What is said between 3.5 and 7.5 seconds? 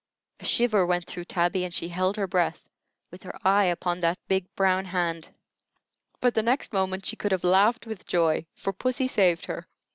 upon that big, brown hand; but the next moment she could have